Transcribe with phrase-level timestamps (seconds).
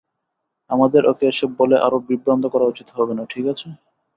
[0.69, 3.67] আমাদের ওকে এসব বলে আরও বিভ্রান্ত করা উচিত হবে না, ঠিক আছে?